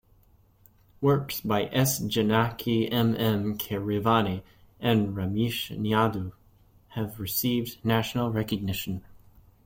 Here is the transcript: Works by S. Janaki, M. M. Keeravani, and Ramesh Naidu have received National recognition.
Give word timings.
Works 0.99 1.41
by 1.41 1.65
S. 1.65 1.99
Janaki, 1.99 2.91
M. 2.91 3.15
M. 3.15 3.55
Keeravani, 3.55 4.41
and 4.79 5.09
Ramesh 5.15 5.69
Naidu 5.77 6.31
have 6.87 7.19
received 7.19 7.77
National 7.85 8.31
recognition. 8.31 9.03